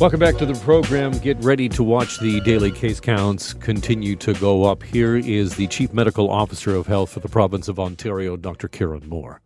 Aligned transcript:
Welcome 0.00 0.20
back 0.20 0.36
to 0.36 0.46
the 0.46 0.54
program. 0.54 1.10
Get 1.18 1.42
ready 1.42 1.68
to 1.70 1.82
watch 1.82 2.20
the 2.20 2.40
daily 2.42 2.70
case 2.70 3.00
counts 3.00 3.52
continue 3.52 4.14
to 4.14 4.32
go 4.34 4.62
up. 4.62 4.84
Here 4.84 5.16
is 5.16 5.56
the 5.56 5.66
Chief 5.66 5.92
Medical 5.92 6.30
Officer 6.30 6.76
of 6.76 6.86
Health 6.86 7.10
for 7.10 7.18
the 7.18 7.28
province 7.28 7.66
of 7.66 7.80
Ontario, 7.80 8.36
Dr. 8.36 8.68
Kieran 8.68 9.08
Moore. 9.08 9.40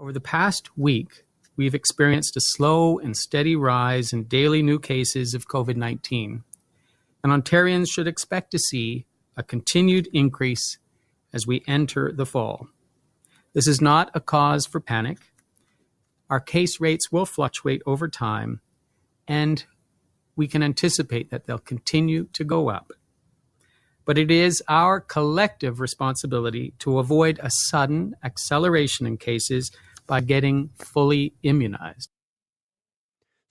Over 0.00 0.12
the 0.12 0.20
past 0.20 0.76
week, 0.76 1.24
we've 1.56 1.72
experienced 1.72 2.36
a 2.36 2.40
slow 2.40 2.98
and 2.98 3.16
steady 3.16 3.54
rise 3.54 4.12
in 4.12 4.24
daily 4.24 4.60
new 4.60 4.80
cases 4.80 5.34
of 5.34 5.46
COVID 5.46 5.76
19, 5.76 6.42
and 7.22 7.32
Ontarians 7.32 7.88
should 7.88 8.08
expect 8.08 8.50
to 8.50 8.58
see 8.58 9.06
a 9.36 9.44
continued 9.44 10.08
increase 10.12 10.78
as 11.32 11.46
we 11.46 11.62
enter 11.68 12.10
the 12.10 12.26
fall. 12.26 12.66
This 13.52 13.68
is 13.68 13.80
not 13.80 14.10
a 14.14 14.20
cause 14.20 14.66
for 14.66 14.80
panic. 14.80 15.18
Our 16.28 16.40
case 16.40 16.80
rates 16.80 17.12
will 17.12 17.24
fluctuate 17.24 17.82
over 17.86 18.08
time, 18.08 18.60
and 19.28 19.64
we 20.36 20.46
can 20.46 20.62
anticipate 20.62 21.30
that 21.30 21.46
they'll 21.46 21.58
continue 21.58 22.28
to 22.34 22.44
go 22.44 22.68
up. 22.68 22.92
But 24.04 24.18
it 24.18 24.30
is 24.30 24.62
our 24.68 25.00
collective 25.00 25.80
responsibility 25.80 26.74
to 26.78 26.98
avoid 26.98 27.40
a 27.42 27.50
sudden 27.50 28.14
acceleration 28.22 29.06
in 29.06 29.16
cases 29.16 29.72
by 30.06 30.20
getting 30.20 30.70
fully 30.78 31.34
immunized. 31.42 32.10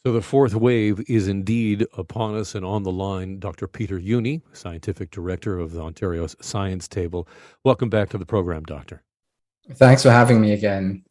So 0.06 0.14
the 0.14 0.22
fourth 0.22 0.54
wave 0.54 1.02
is 1.10 1.28
indeed 1.28 1.88
upon 1.98 2.36
us 2.36 2.54
and 2.54 2.64
on 2.64 2.84
the 2.84 2.92
line. 2.92 3.40
Dr. 3.40 3.68
Peter 3.68 4.00
Jüni, 4.00 4.44
Scientific 4.54 5.10
Director 5.10 5.58
of 5.58 5.72
the 5.72 5.82
Ontario's 5.82 6.36
Science 6.40 6.88
Table. 6.88 7.28
Welcome 7.64 7.90
back 7.90 8.10
to 8.10 8.20
the 8.20 8.26
program, 8.26 8.64
Doctor. 8.64 9.02
Thanks 9.74 10.04
for 10.04 10.12
having 10.12 10.40
me 10.40 10.54
again. 10.54 11.04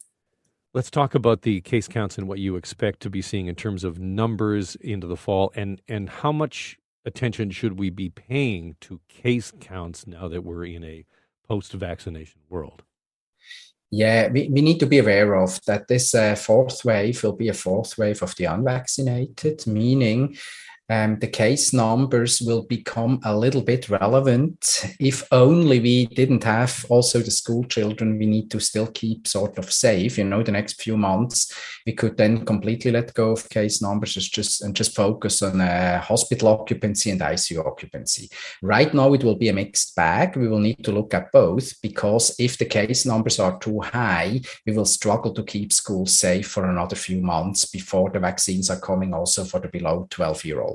Let's 0.75 0.91
talk 0.91 1.15
about 1.15 1.43
the 1.43 1.61
case 1.61 1.87
counts 1.87 2.19
and 2.19 2.27
what 2.27 2.41
you 2.41 2.57
expect 2.57 2.99
to 3.01 3.11
be 3.11 3.23
seeing 3.23 3.47
in 3.47 3.55
terms 3.55 3.85
of 3.85 4.01
numbers 4.01 4.75
into 4.81 5.07
the 5.07 5.17
fall 5.17 5.53
and, 5.55 5.81
and 5.87 6.09
how 6.09 6.33
much 6.33 6.77
attention 7.05 7.53
should 7.53 7.79
we 7.79 7.91
be 7.91 8.09
paying 8.09 8.75
to 8.81 9.01
case 9.09 9.53
counts 9.61 10.05
now 10.05 10.27
that 10.27 10.43
we're 10.43 10.65
in 10.65 10.83
a 10.83 11.05
post 11.47 11.73
vaccination 11.75 12.41
world? 12.49 12.83
Yeah, 13.93 14.27
we, 14.33 14.49
we 14.49 14.63
need 14.63 14.81
to 14.81 14.87
be 14.87 14.99
aware 14.99 15.35
of 15.37 15.61
that 15.69 15.87
this 15.87 16.13
uh, 16.13 16.35
fourth 16.35 16.85
wave 16.85 17.23
will 17.23 17.37
be 17.37 17.51
a 17.51 17.55
fourth 17.55 17.97
wave 17.97 18.21
of 18.21 18.35
the 18.35 18.47
unvaccinated, 18.47 19.65
meaning 19.69 20.37
um, 20.91 21.19
the 21.19 21.29
case 21.29 21.73
numbers 21.73 22.43
will 22.43 22.65
become 22.65 23.19
a 23.25 23.35
little 23.35 23.63
bit 23.63 23.89
relevant. 23.89 24.85
If 25.01 25.27
only 25.33 25.81
we 25.81 26.07
didn't 26.07 26.45
have 26.45 26.85
also 26.91 27.21
the 27.21 27.31
school 27.31 27.65
children 27.65 28.19
we 28.19 28.27
need 28.27 28.51
to 28.51 28.61
still 28.61 28.89
keep 28.89 29.27
sort 29.27 29.57
of 29.57 29.73
safe. 29.73 30.19
You 30.19 30.25
know 30.25 30.43
the 30.43 30.53
next 30.53 30.83
few 30.83 30.99
months 30.99 31.53
we 31.87 31.95
could 31.95 32.19
then 32.19 32.45
completely 32.45 32.91
let 32.91 33.15
go 33.15 33.33
of 33.33 33.49
case 33.49 33.81
numbers 33.81 34.15
just 34.15 34.61
and 34.61 34.77
just 34.77 34.95
focus 34.95 35.41
on 35.41 35.61
uh, 35.61 36.01
hospital 36.03 36.49
occupancy 36.49 37.11
and 37.11 37.21
icu 37.21 37.65
occupancy. 37.65 38.29
Right 38.61 38.93
now 38.93 39.15
it 39.15 39.25
will 39.25 39.37
be 39.37 39.49
a 39.49 39.55
mixed 39.55 39.97
bag. 39.97 40.37
We 40.37 40.49
will 40.49 40.61
need 40.61 40.85
to 40.85 40.93
look 40.93 41.15
at 41.15 41.33
both 41.33 41.81
because 41.81 42.37
if 42.39 42.59
the 42.59 42.67
case 42.67 43.07
numbers 43.07 43.39
are 43.39 43.59
too 43.59 43.81
high 43.81 44.41
we 44.67 44.75
will 44.75 44.85
struggle 44.85 45.33
to 45.33 45.43
keep 45.45 45.73
schools 45.73 46.15
safe 46.15 46.49
for 46.49 46.67
another 46.67 46.97
few 46.97 47.23
months 47.23 47.65
before 47.65 48.11
the 48.11 48.21
vaccines 48.21 48.69
are 48.69 48.81
coming 48.81 49.15
also 49.15 49.45
for 49.45 49.61
the 49.61 49.69
below 49.69 50.07
12 50.11 50.45
year 50.45 50.61
olds 50.61 50.74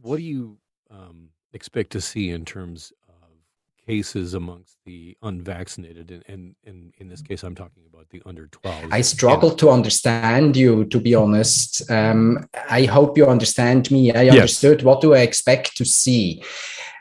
what 0.00 0.16
do 0.16 0.22
you 0.22 0.58
um, 0.90 1.28
expect 1.52 1.90
to 1.92 2.00
see 2.00 2.30
in 2.30 2.44
terms 2.44 2.92
of 3.08 3.28
cases 3.86 4.34
amongst 4.34 4.76
the 4.84 5.16
unvaccinated? 5.22 6.10
And, 6.10 6.24
and, 6.28 6.54
and, 6.64 6.94
in 6.98 7.08
this 7.08 7.22
case, 7.22 7.42
I'm 7.42 7.54
talking 7.54 7.82
about 7.92 8.08
the 8.10 8.22
under 8.26 8.46
12. 8.46 8.86
I 8.92 9.00
struggle 9.00 9.50
to 9.56 9.70
understand 9.70 10.56
you, 10.56 10.84
to 10.86 11.00
be 11.00 11.14
honest. 11.14 11.90
Um, 11.90 12.48
I 12.68 12.84
hope 12.84 13.16
you 13.16 13.26
understand 13.26 13.90
me. 13.90 14.12
I 14.12 14.28
understood. 14.28 14.78
Yes. 14.78 14.84
What 14.84 15.00
do 15.00 15.14
I 15.14 15.20
expect 15.20 15.76
to 15.76 15.84
see? 15.84 16.42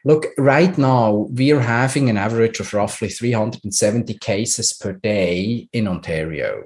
Look, 0.05 0.27
right 0.38 0.77
now, 0.77 1.27
we're 1.30 1.59
having 1.59 2.09
an 2.09 2.17
average 2.17 2.59
of 2.59 2.73
roughly 2.73 3.09
370 3.09 4.14
cases 4.20 4.71
per 4.73 4.93
day 4.93 5.67
in 5.73 5.87
Ontario. 5.87 6.64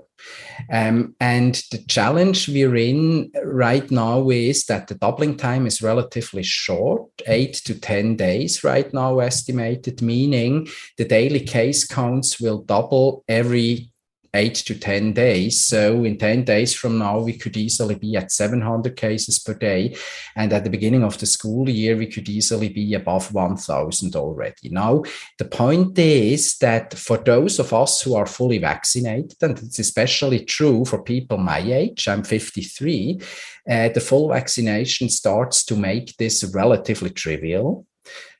Um, 0.71 1.15
and 1.19 1.55
the 1.71 1.83
challenge 1.87 2.47
we're 2.47 2.75
in 2.75 3.31
right 3.43 3.89
now 3.89 4.29
is 4.29 4.65
that 4.65 4.87
the 4.87 4.95
doubling 4.95 5.37
time 5.37 5.65
is 5.65 5.81
relatively 5.81 6.43
short, 6.43 7.09
eight 7.27 7.55
to 7.65 7.79
10 7.79 8.15
days 8.15 8.63
right 8.63 8.93
now 8.93 9.19
estimated, 9.19 10.01
meaning 10.01 10.67
the 10.97 11.05
daily 11.05 11.41
case 11.41 11.85
counts 11.85 12.39
will 12.39 12.61
double 12.61 13.23
every 13.27 13.92
eight 14.33 14.55
to 14.55 14.75
10 14.75 15.13
days. 15.13 15.59
So 15.59 16.03
in 16.03 16.17
10 16.17 16.43
days 16.43 16.73
from 16.73 16.97
now, 16.97 17.19
we 17.19 17.33
could 17.33 17.55
easily 17.55 17.95
be 17.95 18.15
at 18.15 18.31
700 18.31 18.95
cases 18.95 19.39
per 19.39 19.53
day. 19.53 19.95
And 20.35 20.51
at 20.51 20.63
the 20.63 20.69
beginning 20.69 21.03
of 21.03 21.17
the 21.19 21.25
school 21.25 21.69
year, 21.69 21.95
we 21.95 22.07
could 22.07 22.27
easily 22.27 22.69
be 22.69 22.93
above 22.95 23.33
1000 23.33 24.15
already. 24.15 24.69
Now, 24.69 25.03
the 25.37 25.45
point 25.45 25.97
is 25.99 26.57
that 26.57 26.93
for 26.97 27.17
those 27.17 27.59
of 27.59 27.73
us 27.73 28.01
who 28.01 28.15
are 28.15 28.25
fully 28.25 28.57
vaccinated, 28.57 29.35
and 29.41 29.57
it's 29.59 29.79
especially 29.79 30.45
true 30.45 30.85
for 30.85 31.03
people 31.03 31.37
my 31.37 31.59
age, 31.59 32.07
I'm 32.07 32.23
53, 32.23 33.21
uh, 33.69 33.89
the 33.89 34.01
full 34.01 34.29
vaccination 34.29 35.09
starts 35.09 35.63
to 35.65 35.75
make 35.75 36.17
this 36.17 36.43
relatively 36.43 37.09
trivial. 37.09 37.85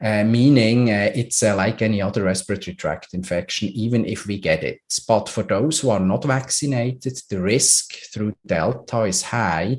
Uh, 0.02 0.24
meaning 0.24 0.90
uh, 0.90 1.12
it's 1.16 1.42
uh, 1.42 1.56
like 1.56 1.82
any 1.82 2.02
other 2.02 2.24
respiratory 2.24 2.76
tract 2.76 3.14
infection, 3.14 3.70
even 3.70 4.06
if 4.06 4.28
we 4.28 4.38
get 4.38 4.64
it. 4.64 4.80
But 5.08 5.30
for 5.30 5.44
those 5.44 5.80
who 5.80 5.90
are 5.90 6.00
not 6.00 6.26
vaccinated, 6.26 7.20
the 7.30 7.42
risk 7.42 7.94
through 8.14 8.34
Delta 8.46 9.04
is 9.04 9.22
high 9.22 9.78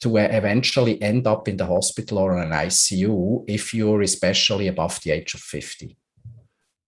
to 0.00 0.18
uh, 0.18 0.22
eventually 0.30 1.00
end 1.02 1.26
up 1.26 1.48
in 1.48 1.56
the 1.56 1.66
hospital 1.66 2.18
or 2.18 2.36
an 2.38 2.50
ICU 2.50 3.44
if 3.48 3.74
you're 3.74 4.02
especially 4.02 4.68
above 4.68 5.00
the 5.02 5.10
age 5.10 5.34
of 5.34 5.40
50. 5.40 5.96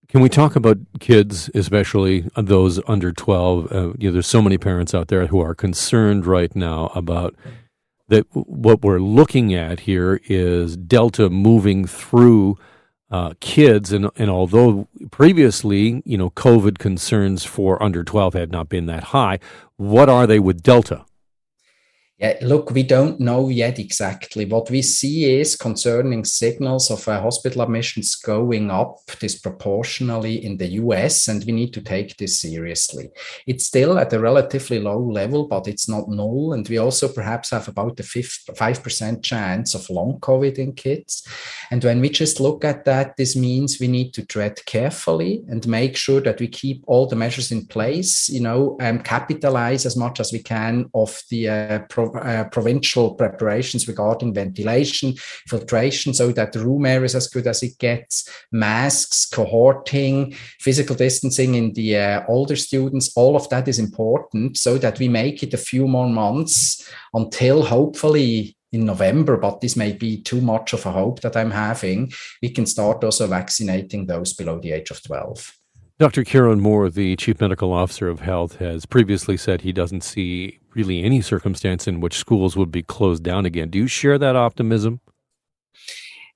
Can 0.09 0.23
we 0.23 0.31
talk 0.31 0.57
about 0.57 0.79
kids, 1.01 1.51
especially 1.55 2.25
those 2.35 2.81
under 2.89 3.13
12? 3.13 3.71
Uh, 3.71 3.93
you 3.99 4.09
know, 4.09 4.13
there's 4.13 4.27
so 4.27 4.41
many 4.41 4.57
parents 4.57 4.95
out 4.95 5.09
there 5.09 5.27
who 5.27 5.39
are 5.41 5.55
concerned 5.55 6.25
right 6.25 6.55
now 6.57 6.91
about 6.95 7.37
that 8.09 8.27
what 8.33 8.83
we're 8.83 8.99
looking 8.99 9.55
at 9.55 9.81
here 9.81 10.21
is 10.25 10.77
Delta 10.77 11.31
moving 11.31 11.87
through 11.87 12.59
uh, 13.11 13.35
kids, 13.41 13.93
and 13.93 14.11
and 14.17 14.31
although 14.31 14.89
previously, 15.11 16.03
you 16.05 16.19
know, 16.19 16.31
COVID 16.31 16.79
concerns 16.79 17.45
for 17.45 17.83
under 17.83 18.05
12 18.05 18.35
had 18.35 18.53
not 18.53 18.69
been 18.69 18.87
that 18.87 19.05
high, 19.05 19.39
what 19.77 20.09
are 20.09 20.27
they 20.27 20.39
with 20.39 20.63
Delta? 20.63 21.05
Yeah, 22.19 22.37
look, 22.43 22.73
we 22.73 22.83
don't 22.83 23.21
know 23.21 23.49
yet 23.49 23.79
exactly. 23.79 24.45
What 24.45 24.71
we 24.71 24.83
see 24.83 25.39
is 25.39 25.55
concerning 25.55 26.25
signals 26.25 26.91
of 26.91 27.07
uh, 27.07 27.21
hospital 27.21 27.63
admissions 27.63 28.17
going 28.17 28.73
up 28.73 28.99
disproportionately 29.21 30.45
in 30.45 30.57
the 30.57 30.67
US, 30.83 31.29
and 31.29 31.45
we 31.45 31.53
need 31.53 31.73
to 31.75 31.81
take 31.81 32.17
this 32.17 32.41
seriously. 32.41 33.11
It's 33.47 33.67
still 33.67 34.01
at 34.01 34.13
a 34.13 34.19
relatively 34.19 34.81
low 34.81 34.99
level, 34.99 35.47
but 35.47 35.69
it's 35.69 35.89
not 35.89 36.09
null. 36.09 36.55
And 36.55 36.69
we 36.69 36.79
also 36.79 37.07
perhaps 37.07 37.51
have 37.51 37.69
about 37.69 38.01
a 38.01 38.03
5% 38.03 39.23
chance 39.23 39.75
of 39.77 39.89
long 39.89 40.19
COVID 40.19 40.59
in 40.59 40.73
kids. 40.73 41.25
And 41.71 41.85
when 41.85 42.01
we 42.01 42.09
just 42.09 42.41
look 42.41 42.65
at 42.65 42.85
that, 42.85 43.17
this 43.17 43.37
means 43.37 43.79
we 43.79 43.87
need 43.87 44.13
to 44.15 44.27
tread 44.27 44.59
carefully 44.67 45.45
and 45.49 45.65
make 45.69 45.97
sure 45.97 46.21
that 46.23 46.41
we 46.41 46.49
keep 46.49 46.83
all 46.89 47.07
the 47.07 47.15
measures 47.15 47.53
in 47.53 47.67
place, 47.67 48.29
you 48.29 48.41
know, 48.41 48.77
and 48.81 49.05
capitalize 49.05 49.87
as 49.87 49.97
much 49.97 50.19
as 50.19 50.33
we 50.33 50.41
can 50.41 50.91
of 50.95 51.23
the 51.31 51.49
uh, 51.49 51.79
uh, 52.17 52.45
provincial 52.51 53.15
preparations 53.15 53.89
regarding 53.89 54.35
ventilation, 54.35 55.15
filtration, 55.47 56.15
so 56.15 56.33
that 56.33 56.53
the 56.53 56.65
room 56.65 56.87
air 56.87 57.05
is 57.05 57.15
as 57.15 57.29
good 57.29 57.47
as 57.47 57.63
it 57.63 57.79
gets, 57.79 58.29
masks, 58.53 59.27
cohorting, 59.27 60.35
physical 60.61 60.97
distancing 60.97 61.55
in 61.55 61.73
the 61.73 61.97
uh, 61.97 62.23
older 62.29 62.57
students, 62.57 63.13
all 63.17 63.37
of 63.37 63.49
that 63.49 63.69
is 63.69 63.79
important 63.79 64.57
so 64.57 64.79
that 64.79 64.99
we 64.99 65.09
make 65.09 65.43
it 65.43 65.55
a 65.55 65.59
few 65.59 65.87
more 65.87 66.09
months 66.09 66.89
until 67.15 67.63
hopefully 67.63 68.57
in 68.73 68.85
November, 68.85 69.37
but 69.37 69.61
this 69.61 69.77
may 69.77 69.93
be 69.93 70.21
too 70.21 70.41
much 70.41 70.73
of 70.73 70.85
a 70.85 70.93
hope 70.93 71.21
that 71.21 71.37
I'm 71.37 71.51
having. 71.51 72.13
We 72.43 72.51
can 72.51 72.67
start 72.67 73.03
also 73.03 73.27
vaccinating 73.27 74.07
those 74.07 74.35
below 74.35 74.59
the 74.59 74.73
age 74.73 74.91
of 74.91 75.03
12. 75.03 75.58
Dr. 75.99 76.23
Kieran 76.23 76.61
Moore, 76.61 76.91
the 76.91 77.17
Chief 77.17 77.41
Medical 77.41 77.73
Officer 77.73 78.09
of 78.09 78.21
Health, 78.21 78.59
has 78.59 78.87
previously 78.87 79.37
said 79.37 79.63
he 79.63 79.73
doesn't 79.73 80.05
see 80.05 80.61
really 80.73 81.03
any 81.03 81.21
circumstance 81.21 81.89
in 81.89 81.99
which 81.99 82.17
schools 82.17 82.57
would 82.57 82.71
be 82.71 82.85
closed 82.85 83.25
down 83.25 83.45
again. 83.45 83.69
Do 83.69 83.79
you 83.79 83.89
share 83.89 84.17
that 84.17 84.37
optimism? 84.37 85.01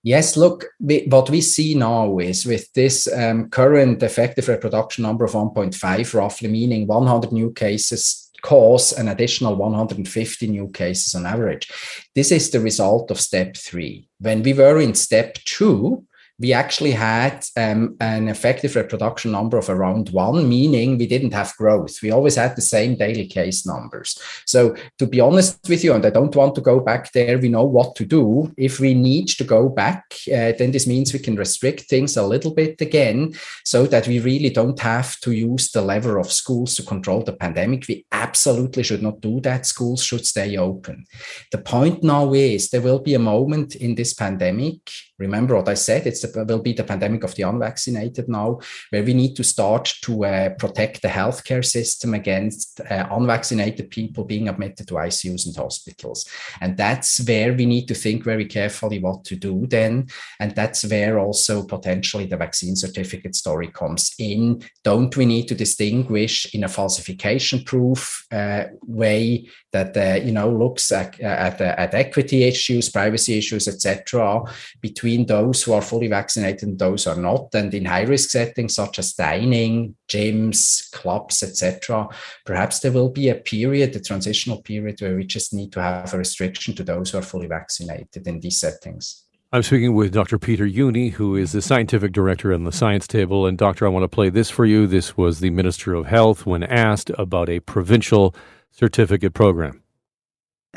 Yes, 0.03 0.37
look, 0.37 0.64
what 0.81 1.31
we 1.31 1.41
see 1.41 1.76
now 1.76 2.19
is 2.19 2.44
with 2.44 2.73
this 2.73 3.06
um, 3.12 3.50
current 3.50 4.03
effective 4.03 4.49
reproduction 4.49 5.03
number 5.03 5.25
of 5.25 5.31
1.5, 5.31 6.14
roughly, 6.14 6.49
meaning 6.49 6.88
100 6.88 7.31
new 7.31 7.53
cases 7.53 8.32
cause 8.43 8.93
an 8.93 9.06
additional 9.06 9.55
150 9.55 10.49
new 10.49 10.69
cases 10.70 11.14
on 11.14 11.25
average. 11.25 11.70
This 12.17 12.32
is 12.32 12.50
the 12.50 12.59
result 12.59 13.12
of 13.12 13.20
step 13.20 13.56
three. 13.56 14.09
When 14.19 14.43
we 14.43 14.55
were 14.55 14.81
in 14.81 14.94
step 14.94 15.35
two, 15.44 16.05
we 16.42 16.52
actually 16.52 16.90
had 16.90 17.46
um, 17.56 17.96
an 18.00 18.28
effective 18.28 18.74
reproduction 18.74 19.30
number 19.30 19.56
of 19.56 19.70
around 19.70 20.10
one, 20.10 20.48
meaning 20.48 20.98
we 20.98 21.06
didn't 21.06 21.32
have 21.32 21.56
growth. 21.56 22.02
We 22.02 22.10
always 22.10 22.34
had 22.34 22.56
the 22.56 22.62
same 22.62 22.96
daily 22.96 23.28
case 23.28 23.64
numbers. 23.64 24.20
So, 24.44 24.74
to 24.98 25.06
be 25.06 25.20
honest 25.20 25.60
with 25.68 25.84
you, 25.84 25.94
and 25.94 26.04
I 26.04 26.10
don't 26.10 26.34
want 26.34 26.56
to 26.56 26.60
go 26.60 26.80
back 26.80 27.12
there, 27.12 27.38
we 27.38 27.48
know 27.48 27.64
what 27.64 27.94
to 27.96 28.04
do. 28.04 28.52
If 28.56 28.80
we 28.80 28.92
need 28.92 29.28
to 29.28 29.44
go 29.44 29.68
back, 29.68 30.02
uh, 30.26 30.52
then 30.58 30.72
this 30.72 30.86
means 30.86 31.12
we 31.12 31.20
can 31.20 31.36
restrict 31.36 31.82
things 31.82 32.16
a 32.16 32.26
little 32.26 32.52
bit 32.52 32.80
again 32.80 33.34
so 33.64 33.86
that 33.86 34.08
we 34.08 34.18
really 34.18 34.50
don't 34.50 34.80
have 34.80 35.20
to 35.20 35.30
use 35.30 35.70
the 35.70 35.82
lever 35.82 36.18
of 36.18 36.32
schools 36.32 36.74
to 36.74 36.82
control 36.82 37.22
the 37.22 37.34
pandemic. 37.34 37.86
We 37.86 38.04
absolutely 38.10 38.82
should 38.82 39.02
not 39.02 39.20
do 39.20 39.40
that. 39.42 39.64
Schools 39.64 40.02
should 40.02 40.26
stay 40.26 40.56
open. 40.56 41.04
The 41.52 41.58
point 41.58 42.02
now 42.02 42.34
is 42.34 42.70
there 42.70 42.80
will 42.80 42.98
be 42.98 43.14
a 43.14 43.20
moment 43.20 43.76
in 43.76 43.94
this 43.94 44.12
pandemic 44.12 44.80
remember 45.22 45.54
what 45.56 45.68
I 45.68 45.74
said, 45.74 46.06
it's 46.06 46.22
the, 46.22 46.31
will 46.34 46.62
be 46.62 46.73
the 46.73 46.84
pandemic 46.84 47.25
of 47.25 47.34
the 47.34 47.43
unvaccinated 47.43 48.29
now, 48.29 48.58
where 48.90 49.02
we 49.02 49.14
need 49.14 49.34
to 49.37 49.44
start 49.44 49.93
to 50.02 50.25
uh, 50.25 50.50
protect 50.58 51.02
the 51.02 51.08
healthcare 51.08 51.64
system 51.64 52.14
against 52.14 52.81
uh, 52.81 53.06
unvaccinated 53.11 53.90
people 53.90 54.25
being 54.25 54.49
admitted 54.49 54.87
to 54.88 54.94
ICUs 54.94 55.46
and 55.46 55.56
hospitals. 55.56 56.29
And 56.61 56.76
that's 56.76 57.26
where 57.26 57.52
we 57.52 57.67
need 57.67 57.87
to 57.88 57.94
think 57.94 58.25
very 58.25 58.46
carefully 58.46 58.99
what 58.99 59.25
to 59.25 59.37
do 59.37 59.67
then. 59.67 60.08
And 60.40 60.55
that's 60.55 60.84
where 60.84 61.19
also 61.19 61.64
potentially 61.64 62.26
the 62.26 62.37
vaccine 62.37 62.76
certificate 62.76 63.35
story 63.35 63.69
comes 63.69 64.14
in. 64.19 64.62
Don't 64.85 65.17
we 65.17 65.26
need 65.26 65.49
to 65.49 65.55
distinguish 65.55 66.55
in 66.55 66.64
a 66.64 66.69
falsification 66.69 67.64
proof 67.64 68.26
uh, 68.32 68.64
way 68.87 69.49
that 69.73 69.96
uh, 69.96 70.23
you 70.25 70.32
know 70.32 70.50
looks 70.50 70.93
at, 70.93 71.19
at, 71.20 71.61
at 71.61 71.94
equity 71.94 72.44
issues, 72.44 72.90
privacy 72.90 73.38
issues, 73.38 73.67
etc., 73.69 74.43
between 74.81 75.26
those 75.26 75.62
who 75.62 75.73
are 75.73 75.82
fully 75.82 76.08
vaccinated 76.12 76.69
and 76.69 76.79
those 76.79 77.06
are 77.06 77.17
not, 77.17 77.49
and 77.55 77.73
in 77.75 77.85
high 77.85 78.03
risk 78.03 78.31
settings 78.31 78.75
such 78.75 78.99
as 78.99 79.14
dining, 79.14 79.97
gyms, 80.09 80.91
clubs, 80.93 81.43
etc. 81.43 82.09
Perhaps 82.44 82.81
there 82.81 82.93
will 82.93 83.09
be 83.09 83.29
a 83.31 83.35
period, 83.35 83.97
a 83.97 84.00
transitional 84.00 84.62
period, 84.62 85.00
where 85.00 85.17
we 85.17 85.25
just 85.25 85.53
need 85.55 85.73
to 85.73 85.82
have 85.82 86.12
a 86.14 86.19
restriction 86.19 86.75
to 86.75 86.85
those 86.85 87.11
who 87.11 87.19
are 87.19 87.23
fully 87.23 87.47
vaccinated 87.47 88.26
in 88.26 88.41
these 88.41 88.61
settings. 88.61 89.25
I'm 89.55 89.62
speaking 89.62 89.94
with 89.94 90.12
Dr. 90.12 90.38
Peter 90.38 90.67
Jüni, 90.67 91.12
who 91.12 91.37
is 91.37 91.53
the 91.53 91.61
scientific 91.61 92.12
director 92.12 92.53
in 92.53 92.64
the 92.64 92.73
Science 92.73 93.06
Table. 93.06 93.47
And, 93.47 93.59
Doctor, 93.59 93.85
I 93.85 93.91
want 93.91 94.05
to 94.05 94.09
play 94.09 94.31
this 94.31 94.49
for 94.49 94.64
you. 94.64 94.87
This 94.87 95.17
was 95.17 95.41
the 95.41 95.50
Minister 95.50 95.94
of 95.94 96.06
Health 96.06 96.47
when 96.47 96.62
asked 96.62 97.11
about 97.19 97.50
a 97.50 97.61
provincial 97.61 98.35
certificate 98.70 99.35
program 99.35 99.81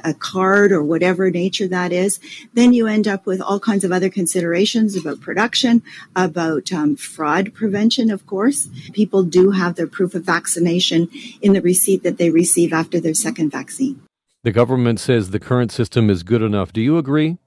a 0.03 0.13
card 0.13 0.71
or 0.71 0.83
whatever 0.83 1.31
nature 1.31 1.67
that 1.67 1.91
is, 1.91 2.19
then 2.53 2.73
you 2.73 2.87
end 2.87 3.07
up 3.07 3.25
with 3.25 3.41
all 3.41 3.59
kinds 3.59 3.83
of 3.83 3.91
other 3.91 4.09
considerations 4.09 4.95
about 4.95 5.21
production, 5.21 5.81
about 6.15 6.71
um, 6.73 6.95
fraud 6.95 7.53
prevention, 7.53 8.11
of 8.11 8.25
course. 8.27 8.67
People 8.93 9.23
do 9.23 9.51
have 9.51 9.75
their 9.75 9.87
proof 9.87 10.13
of 10.13 10.23
vaccination 10.23 11.09
in 11.41 11.53
the 11.53 11.61
receipt 11.61 12.03
that 12.03 12.17
they 12.17 12.29
receive 12.29 12.73
after 12.73 12.99
their 12.99 13.13
second 13.13 13.51
vaccine. 13.51 14.01
The 14.43 14.51
government 14.51 14.99
says 14.99 15.31
the 15.31 15.39
current 15.39 15.71
system 15.71 16.09
is 16.09 16.23
good 16.23 16.41
enough. 16.41 16.71
Do 16.73 16.81
you 16.81 16.97
agree? 16.97 17.37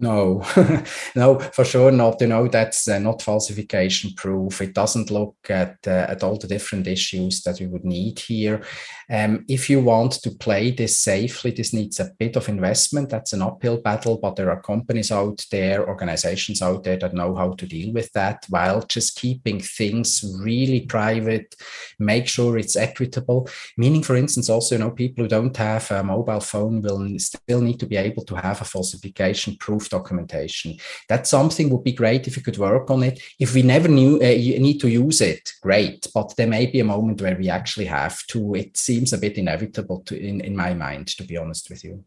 No, 0.00 0.44
no, 1.14 1.38
for 1.38 1.64
sure 1.64 1.92
not. 1.92 2.20
You 2.20 2.26
know, 2.26 2.48
that's 2.48 2.88
uh, 2.88 2.98
not 2.98 3.22
falsification 3.22 4.12
proof. 4.14 4.60
It 4.60 4.74
doesn't 4.74 5.12
look 5.12 5.36
at 5.48 5.76
uh, 5.86 6.06
at 6.08 6.24
all 6.24 6.36
the 6.36 6.48
different 6.48 6.88
issues 6.88 7.42
that 7.42 7.60
we 7.60 7.66
would 7.68 7.84
need 7.84 8.18
here. 8.18 8.64
Um, 9.08 9.44
if 9.48 9.70
you 9.70 9.80
want 9.80 10.12
to 10.22 10.32
play 10.32 10.72
this 10.72 10.98
safely, 10.98 11.52
this 11.52 11.72
needs 11.72 12.00
a 12.00 12.10
bit 12.18 12.34
of 12.34 12.48
investment. 12.48 13.10
That's 13.10 13.34
an 13.34 13.42
uphill 13.42 13.80
battle, 13.80 14.18
but 14.20 14.34
there 14.34 14.50
are 14.50 14.60
companies 14.60 15.12
out 15.12 15.44
there, 15.52 15.88
organizations 15.88 16.60
out 16.60 16.82
there 16.82 16.96
that 16.96 17.14
know 17.14 17.36
how 17.36 17.52
to 17.52 17.66
deal 17.66 17.92
with 17.92 18.10
that 18.14 18.46
while 18.48 18.82
just 18.82 19.16
keeping 19.16 19.60
things 19.60 20.24
really 20.40 20.80
private. 20.86 21.54
Make 22.00 22.26
sure 22.26 22.58
it's 22.58 22.74
equitable. 22.76 23.48
Meaning, 23.76 24.02
for 24.02 24.16
instance, 24.16 24.50
also, 24.50 24.74
you 24.74 24.80
know, 24.80 24.90
people 24.90 25.22
who 25.22 25.28
don't 25.28 25.56
have 25.56 25.88
a 25.92 26.02
mobile 26.02 26.40
phone 26.40 26.80
will 26.80 27.16
still 27.20 27.60
need 27.60 27.78
to 27.78 27.86
be 27.86 27.96
able 27.96 28.24
to 28.24 28.34
have 28.34 28.60
a 28.60 28.64
falsification 28.64 29.56
proof 29.56 29.83
documentation. 29.88 30.76
That's 31.08 31.30
something 31.30 31.70
would 31.70 31.84
be 31.84 31.92
great 31.92 32.26
if 32.26 32.36
you 32.36 32.42
could 32.42 32.58
work 32.58 32.90
on 32.90 33.02
it. 33.02 33.20
If 33.38 33.54
we 33.54 33.62
never 33.62 33.88
knew 33.88 34.20
uh, 34.22 34.26
you 34.26 34.58
need 34.58 34.80
to 34.80 34.88
use 34.88 35.20
it, 35.20 35.52
great. 35.62 36.06
But 36.14 36.34
there 36.36 36.46
may 36.46 36.66
be 36.66 36.80
a 36.80 36.84
moment 36.84 37.20
where 37.20 37.36
we 37.36 37.48
actually 37.48 37.86
have 37.86 38.26
to. 38.28 38.54
It 38.54 38.76
seems 38.76 39.12
a 39.12 39.18
bit 39.18 39.38
inevitable 39.38 40.00
to, 40.06 40.18
in, 40.18 40.40
in 40.40 40.56
my 40.56 40.74
mind, 40.74 41.08
to 41.16 41.24
be 41.24 41.36
honest 41.36 41.70
with 41.70 41.84
you. 41.84 42.04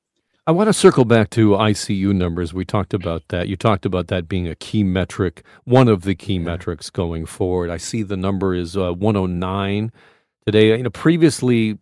I 0.47 0.51
want 0.51 0.67
to 0.67 0.73
circle 0.73 1.03
back 1.03 1.29
to 1.31 1.49
ICU 1.49 2.15
numbers. 2.15 2.53
We 2.53 2.63
talked 2.63 2.93
about 2.93 3.27
that. 3.27 3.49
You 3.49 3.57
talked 3.57 3.85
about 3.85 4.07
that 4.07 4.29
being 4.29 4.47
a 4.47 4.55
key 4.55 4.81
metric, 4.81 5.43
one 5.65 5.89
of 5.89 6.03
the 6.03 6.15
key 6.15 6.39
metrics 6.39 6.89
going 6.89 7.25
forward. 7.25 7.69
I 7.69 7.75
see 7.75 8.01
the 8.01 8.15
number 8.15 8.55
is 8.55 8.77
uh, 8.77 8.93
109 8.93 9.91
today. 10.45 10.77
You 10.77 10.83
know, 10.83 10.89
previously 10.89 11.77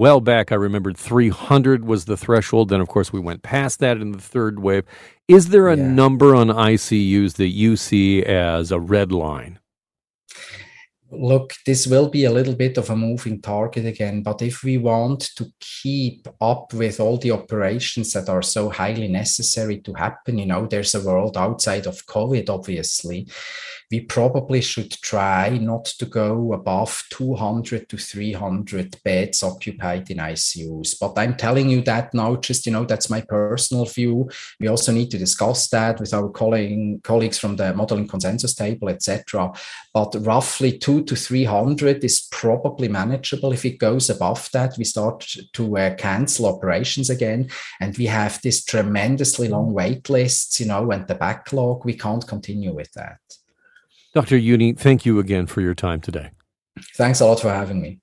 well 0.00 0.22
back, 0.22 0.50
I 0.50 0.54
remembered 0.54 0.96
300 0.96 1.84
was 1.84 2.06
the 2.06 2.16
threshold. 2.16 2.70
Then, 2.70 2.80
of 2.80 2.88
course, 2.88 3.12
we 3.12 3.20
went 3.20 3.42
past 3.42 3.80
that 3.80 3.98
in 3.98 4.12
the 4.12 4.18
third 4.18 4.58
wave. 4.58 4.84
Is 5.28 5.50
there 5.50 5.68
a 5.68 5.76
yeah. 5.76 5.86
number 5.86 6.34
on 6.34 6.48
ICUs 6.48 7.34
that 7.34 7.48
you 7.48 7.76
see 7.76 8.24
as 8.24 8.72
a 8.72 8.80
red 8.80 9.12
line? 9.12 9.58
Look, 11.12 11.54
this 11.66 11.86
will 11.86 12.08
be 12.08 12.24
a 12.24 12.30
little 12.30 12.54
bit 12.54 12.78
of 12.78 12.90
a 12.90 12.96
moving 12.96 13.40
target 13.40 13.86
again, 13.86 14.22
but 14.22 14.42
if 14.42 14.62
we 14.62 14.78
want 14.78 15.30
to 15.36 15.46
keep 15.60 16.28
up 16.40 16.72
with 16.72 17.00
all 17.00 17.16
the 17.16 17.30
operations 17.30 18.12
that 18.12 18.28
are 18.28 18.42
so 18.42 18.70
highly 18.70 19.08
necessary 19.08 19.80
to 19.80 19.92
happen, 19.94 20.38
you 20.38 20.46
know, 20.46 20.66
there's 20.66 20.94
a 20.94 21.04
world 21.04 21.36
outside 21.36 21.86
of 21.86 22.06
COVID, 22.06 22.48
obviously 22.48 23.26
we 23.90 24.00
probably 24.00 24.60
should 24.60 24.92
try 25.02 25.58
not 25.60 25.84
to 25.84 26.06
go 26.06 26.52
above 26.52 27.02
200 27.10 27.88
to 27.88 27.96
300 27.96 29.02
beds 29.02 29.42
occupied 29.42 30.08
in 30.10 30.18
ICUs. 30.18 30.94
But 31.00 31.18
I'm 31.18 31.36
telling 31.36 31.68
you 31.68 31.82
that 31.82 32.14
now, 32.14 32.36
just, 32.36 32.66
you 32.66 32.72
know, 32.72 32.84
that's 32.84 33.10
my 33.10 33.20
personal 33.20 33.86
view. 33.86 34.30
We 34.60 34.68
also 34.68 34.92
need 34.92 35.10
to 35.10 35.18
discuss 35.18 35.68
that 35.70 35.98
with 35.98 36.14
our 36.14 36.28
colleague, 36.28 37.02
colleagues 37.02 37.38
from 37.38 37.56
the 37.56 37.74
modeling 37.74 38.06
consensus 38.06 38.54
table, 38.54 38.90
etc. 38.90 39.52
But 39.92 40.14
roughly 40.20 40.78
two 40.78 40.99
to 41.04 41.16
300 41.16 42.04
is 42.04 42.28
probably 42.30 42.88
manageable. 42.88 43.52
If 43.52 43.64
it 43.64 43.78
goes 43.78 44.08
above 44.08 44.48
that, 44.52 44.76
we 44.78 44.84
start 44.84 45.26
to 45.54 45.78
uh, 45.78 45.94
cancel 45.96 46.46
operations 46.46 47.10
again. 47.10 47.50
And 47.80 47.96
we 47.96 48.06
have 48.06 48.40
this 48.42 48.64
tremendously 48.64 49.48
long 49.48 49.72
wait 49.72 50.08
lists, 50.08 50.60
you 50.60 50.66
know, 50.66 50.90
and 50.90 51.06
the 51.06 51.14
backlog. 51.14 51.84
We 51.84 51.94
can't 51.94 52.26
continue 52.26 52.72
with 52.72 52.92
that. 52.92 53.18
Dr. 54.14 54.38
Jüni, 54.38 54.78
thank 54.78 55.04
you 55.04 55.18
again 55.18 55.46
for 55.46 55.60
your 55.60 55.74
time 55.74 56.00
today. 56.00 56.30
Thanks 56.96 57.20
a 57.20 57.26
lot 57.26 57.40
for 57.40 57.50
having 57.50 57.80
me. 57.80 57.98